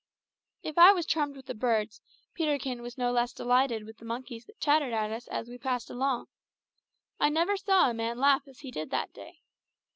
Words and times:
If 0.63 0.79
I 0.79 0.91
was 0.93 1.05
charmed 1.05 1.35
with 1.35 1.45
the 1.45 1.53
birds, 1.53 2.01
Peterkin 2.33 2.81
was 2.81 2.97
no 2.97 3.11
less 3.11 3.33
delighted 3.33 3.85
with 3.85 3.97
the 3.97 4.05
monkeys 4.05 4.45
that 4.45 4.59
chattered 4.59 4.93
at 4.93 5.11
us 5.11 5.27
as 5.27 5.47
we 5.47 5.59
passed 5.59 5.91
along. 5.91 6.25
I 7.19 7.29
never 7.29 7.55
saw 7.55 7.87
a 7.87 7.93
man 7.93 8.17
laugh 8.17 8.47
as 8.47 8.61
he 8.61 8.71
did 8.71 8.89
that 8.89 9.13
day. 9.13 9.43